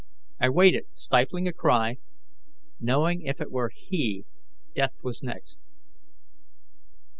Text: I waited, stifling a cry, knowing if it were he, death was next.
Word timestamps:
I 0.39 0.49
waited, 0.49 0.87
stifling 0.93 1.47
a 1.47 1.53
cry, 1.53 1.97
knowing 2.79 3.21
if 3.21 3.39
it 3.39 3.51
were 3.51 3.69
he, 3.71 4.25
death 4.73 5.01
was 5.03 5.21
next. 5.21 5.59